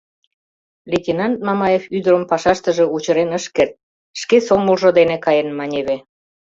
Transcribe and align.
Лейтенант 0.89 1.37
Мамаев 1.47 1.83
ӱдырым 1.97 2.23
пашаштыже 2.31 2.85
учырен 2.95 3.31
ыш 3.37 3.45
керт: 3.55 3.73
шке 4.21 4.37
сомылжо 4.47 4.89
дене 4.99 5.17
каен, 5.25 5.49
маневе. 5.59 5.95